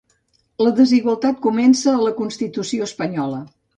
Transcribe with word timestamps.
La 0.67 0.71
desigualtat 0.79 1.37
comença 1.43 1.93
a 1.93 2.01
la 2.07 2.15
constitució 2.23 2.89
espanyola. 2.93 3.45